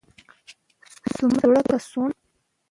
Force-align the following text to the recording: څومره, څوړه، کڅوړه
څومره, 1.15 1.39
څوړه، 1.41 1.61
کڅوړه 1.67 2.13